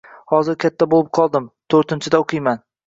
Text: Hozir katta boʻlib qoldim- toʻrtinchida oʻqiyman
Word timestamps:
Hozir 0.31 0.57
katta 0.65 0.87
boʻlib 0.95 1.13
qoldim- 1.21 1.49
toʻrtinchida 1.75 2.25
oʻqiyman 2.27 2.69